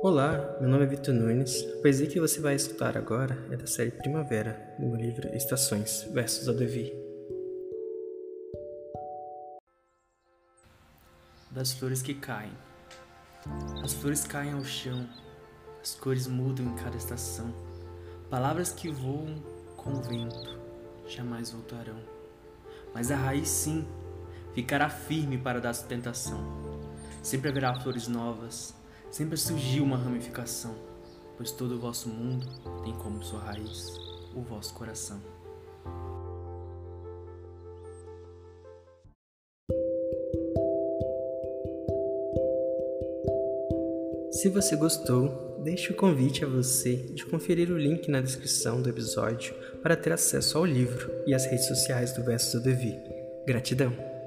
Olá, 0.00 0.56
meu 0.60 0.68
nome 0.70 0.84
é 0.84 0.86
Vitor 0.86 1.12
Nunes. 1.12 1.66
A 1.76 1.82
poesia 1.82 2.06
que 2.06 2.20
você 2.20 2.40
vai 2.40 2.54
escutar 2.54 2.96
agora 2.96 3.36
é 3.50 3.56
da 3.56 3.66
série 3.66 3.90
Primavera, 3.90 4.76
do 4.78 4.86
meu 4.86 4.94
livro 4.94 5.28
Estações, 5.34 6.04
versos 6.12 6.48
a 6.48 6.52
Devi. 6.52 6.94
Das 11.50 11.72
flores 11.72 12.00
que 12.00 12.14
caem. 12.14 12.52
As 13.82 13.92
flores 13.92 14.24
caem 14.24 14.52
ao 14.52 14.64
chão, 14.64 15.04
as 15.82 15.96
cores 15.96 16.28
mudam 16.28 16.66
em 16.66 16.76
cada 16.76 16.96
estação. 16.96 17.52
Palavras 18.30 18.70
que 18.70 18.88
voam 18.88 19.42
com 19.76 19.94
o 19.94 20.02
vento 20.02 20.60
jamais 21.08 21.50
voltarão. 21.50 21.98
Mas 22.94 23.10
a 23.10 23.16
raiz 23.16 23.48
sim 23.48 23.84
ficará 24.54 24.88
firme 24.88 25.38
para 25.38 25.60
dar 25.60 25.74
sustentação. 25.74 26.38
Sempre 27.20 27.50
haverá 27.50 27.74
flores 27.80 28.06
novas, 28.06 28.78
sempre 29.10 29.36
surgiu 29.36 29.84
uma 29.84 29.96
ramificação, 29.96 30.74
pois 31.36 31.50
todo 31.50 31.76
o 31.76 31.80
vosso 31.80 32.08
mundo 32.08 32.46
tem 32.84 32.94
como 32.94 33.22
sua 33.22 33.40
raiz 33.40 33.96
o 34.34 34.40
vosso 34.40 34.74
coração. 34.74 35.20
Se 44.30 44.48
você 44.48 44.76
gostou, 44.76 45.60
deixe 45.64 45.90
o 45.92 45.96
convite 45.96 46.44
a 46.44 46.48
você 46.48 46.94
de 46.94 47.26
conferir 47.26 47.72
o 47.72 47.78
link 47.78 48.08
na 48.08 48.20
descrição 48.20 48.80
do 48.80 48.88
episódio 48.88 49.52
para 49.82 49.96
ter 49.96 50.12
acesso 50.12 50.58
ao 50.58 50.64
livro 50.64 51.10
e 51.26 51.34
às 51.34 51.44
redes 51.46 51.66
sociais 51.66 52.12
do 52.12 52.22
Verso 52.22 52.58
do 52.58 52.62
Devi. 52.62 53.00
Gratidão! 53.44 54.17